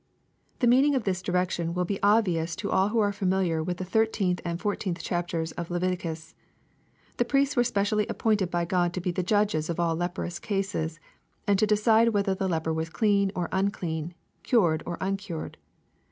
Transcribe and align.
]The 0.61 0.65
meaning 0.65 0.95
of 0.95 1.03
this 1.03 1.21
direction 1.21 1.75
will 1.75 1.85
be 1.85 2.01
obvious 2.01 2.55
to 2.55 2.71
all 2.71 2.89
who 2.89 2.97
are 2.97 3.13
familiar 3.13 3.61
with 3.61 3.77
the 3.77 3.85
thirteenth 3.85 4.41
and 4.43 4.59
four 4.59 4.75
teenth 4.75 4.99
chapters 5.03 5.51
of 5.51 5.69
Leviticus. 5.69 6.33
The 7.17 7.25
priests 7.25 7.55
were 7.55 7.63
specially 7.63 8.07
appointed 8.07 8.49
by 8.49 8.65
God 8.65 8.93
to 8.95 8.99
be 8.99 9.11
the 9.11 9.21
judges 9.21 9.69
of 9.69 9.79
all 9.79 9.95
leprous 9.95 10.39
cases, 10.39 10.99
and 11.45 11.59
to 11.59 11.67
decide 11.67 12.09
whether 12.15 12.33
the 12.33 12.49
leper 12.49 12.73
was 12.73 12.89
clean 12.89 13.31
or 13.35 13.47
unclean, 13.51 14.15
cured 14.41 14.81
or 14.87 14.97
uncured. 15.03 15.57